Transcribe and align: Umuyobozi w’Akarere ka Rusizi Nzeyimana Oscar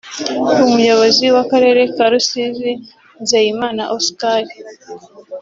Umuyobozi 0.67 1.25
w’Akarere 1.35 1.81
ka 1.95 2.05
Rusizi 2.11 2.71
Nzeyimana 3.21 3.83
Oscar 3.97 4.43